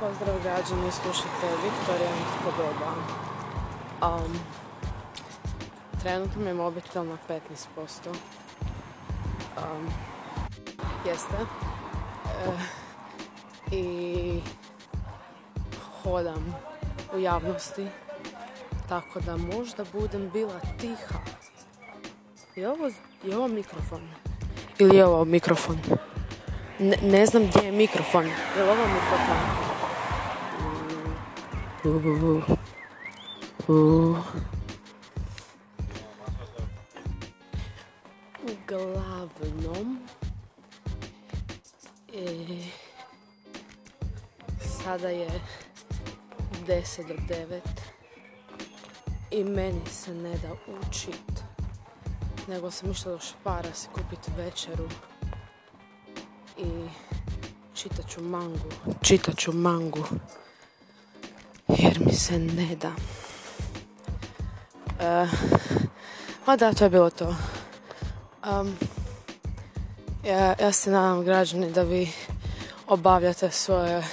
Pozdrav 0.00 0.34
građani, 0.42 0.90
slušajte 0.92 1.46
Viktorijansko 1.64 2.52
doba. 2.58 2.92
Um, 4.16 4.38
trenutno 6.02 6.42
mi 6.42 6.46
je 6.46 6.54
mobitel 6.54 7.06
na 7.06 7.16
15%. 7.28 7.38
Um, 9.56 9.88
jeste. 11.06 11.36
E, 12.44 13.76
I 13.76 14.40
hodam 16.02 16.54
u 17.14 17.18
javnosti. 17.18 17.86
Tako 18.88 19.20
da 19.20 19.36
možda 19.36 19.84
budem 19.92 20.30
bila 20.30 20.60
tiha. 20.80 21.18
Je 22.56 22.68
ovo, 22.68 22.90
je 23.24 23.36
ovo 23.36 23.48
mikrofon? 23.48 24.00
Ili 24.78 24.96
je 24.96 25.06
ovo 25.06 25.24
mikrofon? 25.24 25.78
Ne, 26.78 26.96
ne 27.02 27.26
znam 27.26 27.46
gdje 27.46 27.66
je 27.66 27.72
mikrofon. 27.72 28.26
Je 28.26 28.62
ovo 28.62 28.86
mikrofon? 28.86 29.67
Uh, 31.84 32.42
uh. 33.68 34.18
Uglavnom, 38.42 39.98
e, 42.14 42.64
sada 44.60 45.08
je 45.08 45.28
10 46.66 47.06
do 47.08 47.14
9 47.14 47.60
i 49.30 49.44
meni 49.44 49.80
se 49.90 50.14
ne 50.14 50.30
da 50.30 50.48
učit, 50.88 51.42
nego 52.48 52.70
sam 52.70 52.90
išla 52.90 53.12
do 53.12 53.18
špara 53.18 53.72
si 53.74 53.88
kupiti 53.94 54.30
večeru 54.36 54.88
i 56.56 56.88
čitat 57.74 58.08
ću 58.08 58.22
mangu, 58.22 58.70
čitat 59.02 59.36
ću 59.36 59.52
mangu 59.52 60.04
jer 61.78 62.00
mi 62.00 62.12
se 62.12 62.38
ne 62.38 62.76
da. 62.76 62.92
Uh, 64.98 65.28
a 66.46 66.56
da, 66.56 66.72
to 66.72 66.84
je 66.84 66.90
bilo 66.90 67.10
to. 67.10 67.36
Um, 68.50 68.76
ja, 70.24 70.54
ja 70.60 70.72
se 70.72 70.90
nadam 70.90 71.24
građani 71.24 71.72
da 71.72 71.82
vi 71.82 72.12
obavljate 72.86 73.50
svoje 73.50 73.98
uh, 73.98 74.04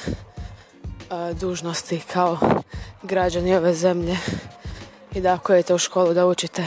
dužnosti 1.40 2.02
kao 2.14 2.38
građani 3.04 3.56
ove 3.56 3.74
zemlje 3.74 4.18
i 5.14 5.22
da 5.22 5.34
ako 5.34 5.54
idete 5.54 5.74
u 5.74 5.78
školu 5.78 6.14
da 6.14 6.26
učite, 6.26 6.64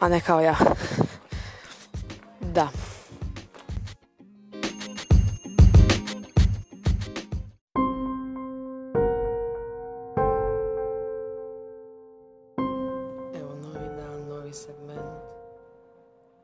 a 0.00 0.08
ne 0.08 0.20
kao 0.20 0.40
ja. 0.40 0.56
Da. 2.40 2.68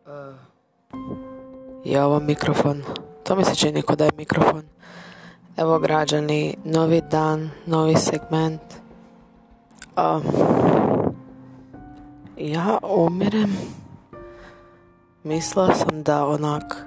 Uh, 0.06 0.34
je 1.84 2.04
ovo 2.04 2.20
mikrofon? 2.20 2.82
To 3.22 3.36
mi 3.36 3.44
se 3.44 3.54
čini 3.54 3.82
ko 3.82 3.96
da 3.96 4.04
je 4.04 4.10
mikrofon. 4.16 4.62
Evo 5.56 5.78
građani, 5.78 6.56
novi 6.64 7.02
dan, 7.10 7.50
novi 7.66 7.94
segment. 7.96 8.60
Um, 9.96 10.22
ja 12.36 12.78
umirem. 12.82 13.56
Mislila 15.24 15.74
sam 15.74 16.02
da 16.02 16.26
onak 16.26 16.86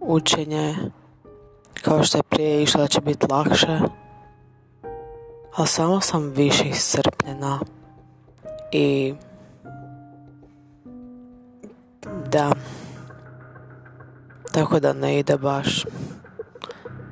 učenje 0.00 0.76
kao 1.82 2.04
što 2.04 2.18
je 2.18 2.22
prije 2.22 2.62
išlo 2.62 2.86
će 2.86 3.00
biti 3.00 3.26
lakše. 3.30 3.80
Ali 5.56 5.68
samo 5.68 6.00
sam 6.00 6.30
više 6.30 6.68
iscrpljena. 6.68 7.60
I 8.72 9.14
da. 12.30 12.52
Tako 14.52 14.80
da 14.80 14.92
ne 14.92 15.18
ide 15.18 15.36
baš. 15.36 15.84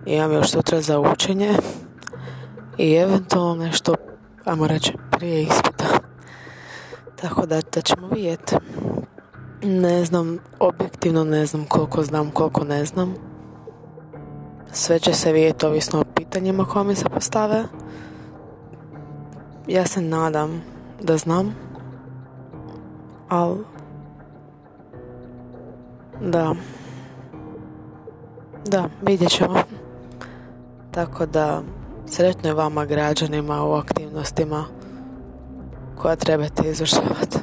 Imam 0.06 0.32
još 0.32 0.50
sutra 0.50 0.81
za 0.81 1.00
učenje 1.00 1.54
i 2.78 2.94
eventualno 2.94 3.65
nešto 3.65 3.94
ajmo 4.44 4.66
reći 4.66 4.93
prije 5.10 5.43
ispita 5.43 5.84
tako 7.16 7.47
da, 7.47 7.60
da 7.75 7.81
ćemo 7.81 8.09
vidjeti 8.09 8.56
ne 9.62 10.05
znam 10.05 10.38
objektivno 10.60 11.25
ne 11.25 11.47
znam 11.47 11.65
koliko 11.65 12.03
znam 12.03 12.31
koliko 12.31 12.65
ne 12.65 12.84
znam. 12.84 13.15
Sve 14.72 14.99
će 14.99 15.12
se 15.12 15.32
vidjeti 15.32 15.66
ovisno 15.66 16.00
o 16.00 16.05
pitanjima 16.15 16.65
koja 16.65 16.82
mi 16.82 16.94
se 16.94 17.05
postave. 17.05 17.65
Ja 19.66 19.87
se 19.87 20.00
nadam 20.00 20.62
da 21.03 21.16
znam 21.16 21.55
ali 23.28 23.65
da. 26.21 26.54
Da, 28.65 28.88
vidjet 29.03 29.31
ćemo. 29.31 29.59
Tako 30.91 31.27
da, 31.27 31.62
sretno 32.06 32.49
je 32.49 32.54
vama 32.54 32.84
građanima 32.84 33.65
u 33.65 33.72
aktivnostima 33.72 34.65
koja 35.97 36.16
trebate 36.16 36.71
izvršavati. 36.71 37.38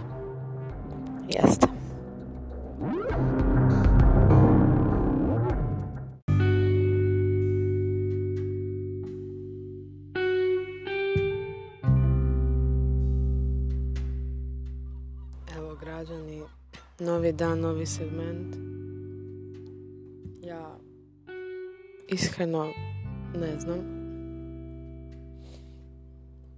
Jeste. 1.30 1.68
Evo 15.58 15.76
građani, 15.82 16.44
novi 17.00 17.32
dan, 17.32 17.60
novi 17.60 17.86
segment. 17.86 18.56
Ja 20.42 20.78
iskreno 22.08 22.74
ne 23.36 23.60
znam. 23.60 23.80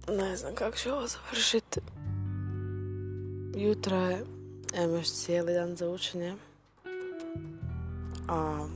Ne 0.08 0.36
znam 0.36 0.54
kako 0.54 0.76
će 0.76 0.92
ovo 0.92 1.06
završiti. 1.06 1.80
Jutro 3.56 3.96
je, 3.96 4.24
evo 4.74 4.96
još 4.96 5.12
cijeli 5.12 5.54
dan 5.54 5.76
za 5.76 5.88
učenje. 5.88 6.34
A 8.28 8.68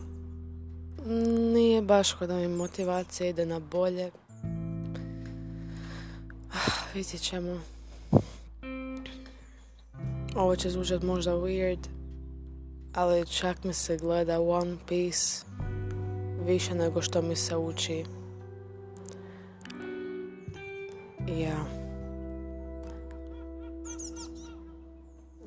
nije 1.52 1.82
baš 1.82 2.12
kod 2.12 2.30
mi 2.30 2.48
motivacija 2.48 3.28
ide 3.28 3.46
na 3.46 3.58
bolje. 3.58 4.10
Vidjet 6.94 7.22
ćemo. 7.22 7.60
Ovo 10.36 10.56
će 10.56 10.70
zvučati 10.70 11.06
možda 11.06 11.32
weird, 11.32 11.88
ali 12.94 13.26
čak 13.26 13.64
mi 13.64 13.72
se 13.72 13.96
gleda 13.96 14.40
One 14.40 14.76
Piece 14.88 15.44
više 16.46 16.74
nego 16.74 17.02
što 17.02 17.22
mi 17.22 17.36
se 17.36 17.56
uči. 17.56 18.04
Ja. 21.28 21.64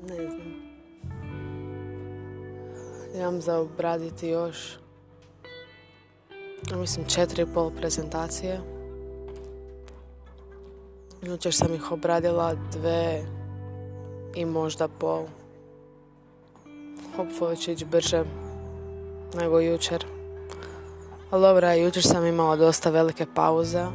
Ne 0.08 0.28
znam. 0.28 0.54
Imam 3.14 3.40
za 3.40 3.58
obraditi 3.58 4.28
još 4.28 4.78
mislim 6.72 7.06
četiri 7.06 7.46
pol 7.54 7.70
prezentacije. 7.70 8.60
Jučer 11.22 11.54
sam 11.54 11.74
ih 11.74 11.92
obradila 11.92 12.54
dve 12.72 13.24
i 14.34 14.44
možda 14.44 14.88
pol. 14.88 15.24
Hopefully 17.16 17.56
će 17.56 17.72
ići 17.72 17.84
brže 17.84 18.24
nego 19.34 19.60
jučer. 19.60 20.04
Ali 21.30 21.42
dobro, 21.42 21.72
jučer 21.72 22.02
sam 22.02 22.26
imala 22.26 22.56
dosta 22.56 22.90
velike 22.90 23.26
pauze, 23.34 23.86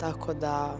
tako 0.00 0.34
da 0.34 0.76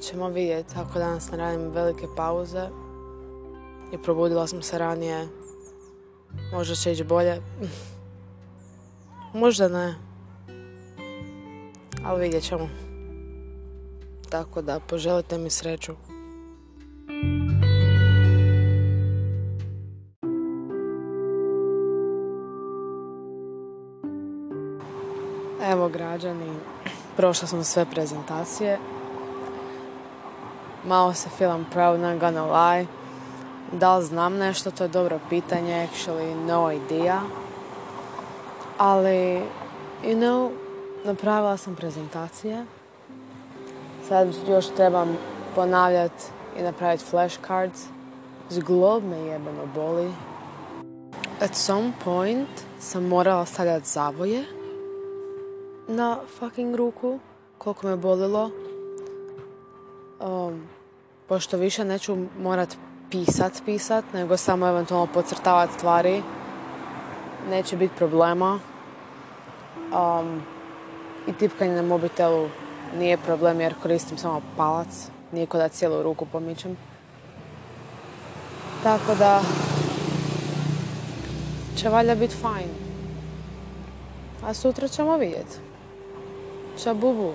ćemo 0.00 0.28
vidjeti 0.28 0.74
ako 0.76 0.98
danas 0.98 1.30
ne 1.30 1.38
radim 1.38 1.70
velike 1.70 2.06
pauze 2.16 2.68
i 3.92 3.98
probudila 3.98 4.46
sam 4.46 4.62
se 4.62 4.78
ranije. 4.78 5.28
Možda 6.52 6.74
će 6.74 6.92
ići 6.92 7.04
bolje. 7.04 7.42
Možda 9.34 9.68
ne. 9.68 9.94
Ali 12.04 12.20
vidjet 12.20 12.44
ćemo. 12.44 12.87
Tako 14.30 14.62
da 14.62 14.80
poželite 14.80 15.38
mi 15.38 15.50
sreću. 15.50 15.92
Evo 25.70 25.88
građani, 25.88 26.54
prošla 27.16 27.48
sam 27.48 27.64
sve 27.64 27.84
prezentacije. 27.90 28.78
Malo 30.84 31.14
se 31.14 31.28
feeling 31.28 31.66
proud, 31.72 32.00
not 32.00 32.20
gonna 32.20 32.44
lie. 32.44 32.86
Da 33.72 33.96
li 33.96 34.04
znam 34.04 34.36
nešto, 34.36 34.70
to 34.70 34.84
je 34.84 34.88
dobro 34.88 35.20
pitanje, 35.30 35.88
actually 35.88 36.46
no 36.46 36.72
idea. 36.72 37.20
Ali 38.78 39.42
You 40.04 40.14
know, 40.14 40.50
napravila 41.04 41.56
sam 41.56 41.74
prezentacije. 41.74 42.77
Sad 44.08 44.28
još 44.48 44.66
trebam 44.76 45.16
ponavljati 45.54 46.24
i 46.58 46.62
napraviti 46.62 47.04
flashcards. 47.04 47.86
Zglob 48.50 49.04
me 49.04 49.16
jebeno 49.16 49.66
boli. 49.74 50.12
At 51.40 51.54
some 51.54 51.92
point 52.04 52.48
sam 52.80 53.04
morala 53.04 53.46
stavljati 53.46 53.88
zavoje 53.88 54.44
na 55.88 56.18
fucking 56.38 56.74
ruku. 56.74 57.18
Koliko 57.58 57.86
me 57.86 57.96
bolilo. 57.96 58.50
Um, 60.20 60.62
pošto 61.26 61.56
više 61.56 61.84
neću 61.84 62.16
morat 62.40 62.76
pisat, 63.10 63.52
pisat, 63.64 64.04
nego 64.14 64.36
samo 64.36 64.68
eventualno 64.68 65.06
podcrtavat 65.14 65.70
stvari. 65.76 66.22
Neće 67.50 67.76
biti 67.76 67.96
problema. 67.96 68.58
Um, 69.92 70.42
I 71.26 71.32
tipkanje 71.32 71.74
na 71.74 71.82
mobitelu 71.82 72.48
nije 72.98 73.16
problem 73.16 73.60
jer 73.60 73.74
koristim 73.82 74.18
samo 74.18 74.40
palac. 74.56 75.08
Nije 75.32 75.46
kod 75.46 75.60
da 75.60 75.68
cijelu 75.68 76.02
ruku 76.02 76.26
pomičem. 76.26 76.76
Tako 78.82 79.14
da 79.14 79.40
će 81.76 81.88
valjda 81.88 82.14
biti 82.14 82.34
fajn. 82.34 82.68
A 84.46 84.54
sutra 84.54 84.88
ćemo 84.88 85.16
vidjeti. 85.16 85.56
Čabubu. 86.82 87.32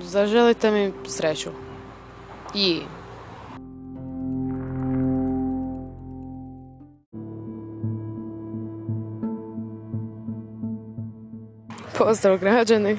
Zaželite 0.00 0.70
mi 0.70 0.92
sreću. 1.06 1.50
I... 2.54 2.80
Pozdrav 11.98 12.38
građani. 12.38 12.98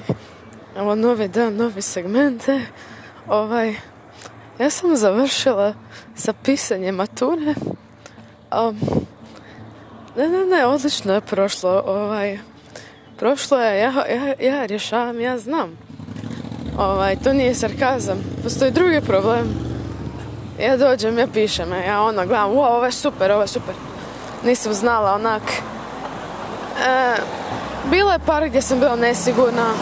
Evo 0.76 0.94
novi 0.94 1.28
dan, 1.28 1.56
novi 1.56 1.82
segmente. 1.82 2.60
Ovaj, 3.28 3.74
ja 4.58 4.70
sam 4.70 4.96
završila 4.96 5.74
sa 6.14 6.32
pisanjem 6.32 6.94
mature. 6.94 7.54
Um, 8.58 8.80
ne, 10.16 10.28
ne, 10.28 10.46
ne, 10.46 10.66
odlično 10.66 11.14
je 11.14 11.20
prošlo. 11.20 11.82
Ovaj, 11.86 12.38
prošlo 13.18 13.58
je, 13.58 13.80
ja, 13.80 13.92
ja, 14.08 14.34
ja 14.40 14.66
rješavam, 14.66 15.20
ja 15.20 15.38
znam. 15.38 15.78
Ovaj, 16.78 17.16
to 17.16 17.32
nije 17.32 17.54
sarkazam. 17.54 18.18
Postoji 18.42 18.70
drugi 18.70 19.00
problem. 19.00 19.68
Ja 20.60 20.76
dođem, 20.76 21.18
ja 21.18 21.26
pišem, 21.26 21.72
ja 21.86 22.02
ono 22.02 22.26
gledam, 22.26 22.50
wow, 22.50 22.76
ovo 22.76 22.84
je 22.84 22.92
super, 22.92 23.32
ovo 23.32 23.42
je 23.42 23.48
super. 23.48 23.74
Nisam 24.44 24.72
znala 24.72 25.14
onak. 25.14 25.42
E, 26.86 27.14
bilo 27.90 28.12
je 28.12 28.18
par 28.18 28.48
gdje 28.48 28.62
sam 28.62 28.78
bila 28.78 28.96
nesigurna, 28.96 29.72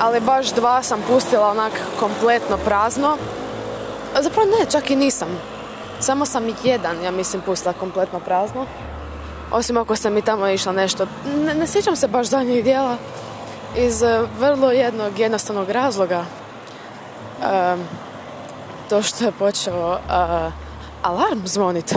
ali 0.00 0.20
baš 0.20 0.52
dva 0.52 0.82
sam 0.82 1.02
pustila 1.08 1.50
onak 1.50 1.72
kompletno 2.00 2.56
prazno. 2.64 3.16
Zapravo 4.20 4.50
ne, 4.58 4.66
čak 4.70 4.90
i 4.90 4.96
nisam. 4.96 5.28
Samo 6.00 6.26
sam 6.26 6.44
jedan, 6.64 7.02
ja 7.02 7.10
mislim, 7.10 7.42
pustila 7.42 7.72
kompletno 7.72 8.20
prazno. 8.20 8.66
Osim 9.52 9.76
ako 9.76 9.96
sam 9.96 10.18
i 10.18 10.22
tamo 10.22 10.48
išla 10.48 10.72
nešto. 10.72 11.06
Ne, 11.44 11.54
ne 11.54 11.66
sjećam 11.66 11.96
se 11.96 12.08
baš 12.08 12.26
zadnjih 12.26 12.64
dijela 12.64 12.96
iz 13.76 14.02
eh, 14.02 14.22
vrlo 14.38 14.70
jednog 14.70 15.18
jednostavnog 15.18 15.70
razloga. 15.70 16.24
Um, 17.42 17.84
to 18.88 19.02
što 19.02 19.24
je 19.24 19.32
počeo 19.32 19.90
uh, 19.90 20.52
alarm 21.02 21.40
zvonit 21.44 21.94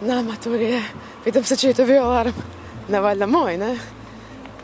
na 0.00 0.22
maturi 0.22 0.82
Pitam 1.24 1.44
se 1.44 1.56
čiji 1.56 1.70
je 1.70 1.74
to 1.74 1.84
bio 1.84 2.02
alarm. 2.02 2.32
Ne 2.88 3.00
valjda 3.00 3.26
moj, 3.26 3.56
ne? 3.56 3.78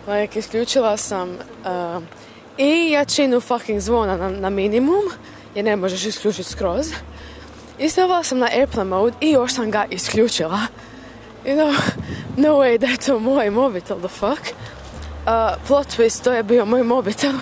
Like, 0.06 0.38
isključila 0.38 0.96
sam 0.96 1.30
uh, 1.30 2.02
i 2.58 2.90
jačinu 2.90 3.40
fucking 3.40 3.80
zvona 3.80 4.30
na, 4.30 4.50
minimum, 4.50 5.02
jer 5.54 5.64
ne 5.64 5.76
možeš 5.76 6.06
isključiti 6.06 6.48
skroz. 6.48 6.92
I 7.78 7.88
stavila 7.88 8.22
sam 8.22 8.38
na 8.38 8.48
airplane 8.52 8.90
mode 8.90 9.16
i 9.20 9.30
još 9.30 9.52
sam 9.52 9.70
ga 9.70 9.84
isključila. 9.90 10.60
You 11.44 11.56
know, 11.56 11.74
no 12.46 12.48
way 12.48 12.78
da 12.78 12.86
je 12.86 12.96
to 12.96 13.18
moj 13.18 13.50
mobitel, 13.50 13.98
the 13.98 14.08
fuck. 14.08 14.40
Uh, 14.40 15.66
plot 15.66 15.86
twist, 15.86 16.24
to 16.24 16.32
je 16.32 16.42
bio 16.42 16.64
moj 16.64 16.82
mobitel. 16.82 17.32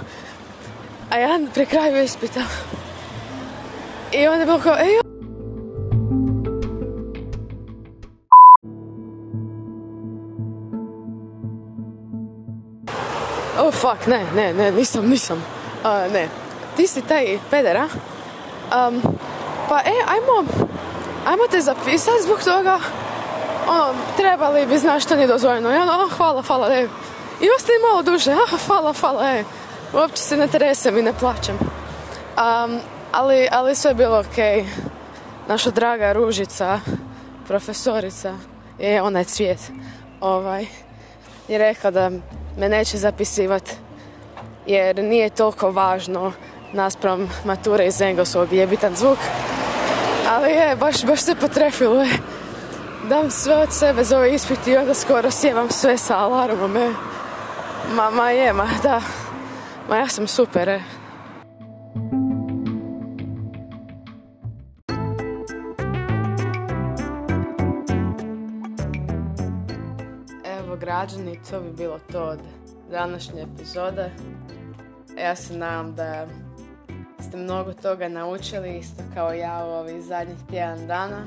A 1.10 1.18
ja 1.18 1.38
pri 1.54 1.66
kraju 1.66 2.02
ispita. 2.02 2.40
I 4.12 4.26
onda 4.26 4.40
je 4.40 4.46
bilo 4.46 4.58
kao, 4.58 4.76
ej, 4.78 5.13
Oh 13.58 13.74
fuck, 13.74 14.06
ne, 14.06 14.24
ne, 14.34 14.54
ne, 14.54 14.70
nisam, 14.72 15.08
nisam. 15.08 15.44
Uh, 15.84 16.12
ne, 16.12 16.28
ti 16.76 16.86
si 16.86 17.02
taj 17.02 17.38
pedera. 17.50 17.88
Um, 18.88 19.02
pa 19.68 19.78
e, 19.78 19.94
ajmo, 20.06 20.50
ajmo 21.26 21.42
te 21.50 21.60
zapisati 21.60 22.22
zbog 22.22 22.42
toga. 22.44 22.78
Ono, 23.68 23.94
trebali 24.16 24.66
bi 24.66 24.78
znaš 24.78 25.04
što 25.04 25.16
nije 25.16 25.26
dozvoljeno. 25.26 25.70
Ja 25.70 25.82
ono, 25.82 26.08
hvala, 26.16 26.42
hvala, 26.42 26.74
e. 26.74 26.88
I 27.40 27.48
ostaje 27.56 27.78
malo 27.90 28.02
duže, 28.02 28.32
ah, 28.52 28.58
hvala, 28.66 28.92
hvala, 29.00 29.30
e. 29.30 29.44
Uopće 29.92 30.22
se 30.22 30.36
ne 30.36 30.46
tresem 30.46 30.98
i 30.98 31.02
ne 31.02 31.12
plaćem. 31.12 31.58
Um, 31.58 32.80
ali, 33.12 33.48
ali 33.52 33.74
sve 33.74 33.90
je 33.90 33.94
bilo 33.94 34.18
ok. 34.18 34.66
Naša 35.48 35.70
draga 35.70 36.12
Ružica, 36.12 36.80
profesorica, 37.48 38.34
je 38.78 39.02
onaj 39.02 39.24
cvijet, 39.24 39.58
ovaj, 40.20 40.66
je 41.48 41.58
rekla 41.58 41.90
da 41.90 42.10
me 42.58 42.68
neće 42.68 42.98
zapisivati 42.98 43.72
jer 44.66 45.04
nije 45.04 45.30
toliko 45.30 45.70
važno 45.70 46.32
naspram 46.72 47.30
mature 47.44 47.86
iz 47.86 48.00
engleskog 48.00 48.52
je 48.52 48.66
bitan 48.66 48.96
zvuk 48.96 49.18
ali 50.28 50.50
je, 50.52 50.76
baš, 50.76 51.04
baš 51.04 51.20
se 51.20 51.34
potrefilo 51.34 52.02
je 52.02 52.18
dam 53.08 53.30
sve 53.30 53.56
od 53.56 53.72
sebe 53.72 54.04
za 54.04 54.16
ovaj 54.16 54.34
ispit 54.34 54.66
i 54.66 54.76
onda 54.76 54.94
skoro 54.94 55.30
sjevam 55.30 55.70
sve 55.70 55.98
sa 55.98 56.18
alarmom 56.18 56.76
je. 56.76 56.92
ma, 57.94 58.10
ma 58.10 58.30
je, 58.30 58.52
ma 58.52 58.68
da 58.82 59.00
ma 59.88 59.96
ja 59.96 60.08
sam 60.08 60.26
super 60.26 60.68
je. 60.68 60.93
Građani, 71.04 71.38
to 71.50 71.60
bi 71.60 71.70
bilo 71.76 71.98
to 72.12 72.24
od 72.24 72.38
današnje 72.90 73.42
epizode. 73.42 74.10
Ja 75.18 75.36
se 75.36 75.58
nadam 75.58 75.94
da 75.94 76.26
ste 77.20 77.36
mnogo 77.36 77.72
toga 77.72 78.08
naučili, 78.08 78.78
isto 78.78 79.02
kao 79.14 79.32
ja 79.32 79.66
u 79.66 79.68
ovih 79.68 80.02
zadnjih 80.02 80.38
tjedan 80.50 80.86
dana. 80.86 81.26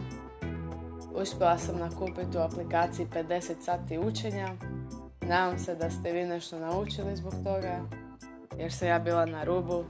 Uspjela 1.16 1.58
sam 1.58 1.80
nakupiti 1.80 2.38
u 2.38 2.42
aplikaciji 2.42 3.08
50 3.14 3.54
sati 3.62 3.98
učenja. 3.98 4.50
Nadam 5.22 5.60
se 5.60 5.76
da 5.76 5.90
ste 5.90 6.12
vi 6.12 6.26
nešto 6.26 6.60
naučili 6.60 7.16
zbog 7.16 7.34
toga, 7.44 7.80
jer 8.60 8.74
sam 8.74 8.88
ja 8.88 9.00
bila 9.00 9.26
na 9.26 9.44
rubu. 9.44 9.84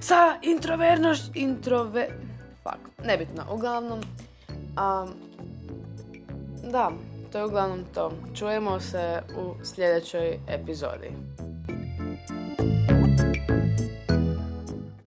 Sa 0.00 0.38
introvernoš... 0.42 1.18
Introve... 1.34 2.08
Fuck, 2.62 3.06
nebitno. 3.06 3.44
Uglavnom, 3.52 4.00
um, 4.48 5.23
da, 6.72 6.90
to 7.32 7.38
je 7.38 7.44
uglavnom 7.44 7.84
to. 7.94 8.12
Čujemo 8.34 8.80
se 8.80 9.22
u 9.36 9.64
sljedećoj 9.64 10.38
epizodi. 10.48 11.10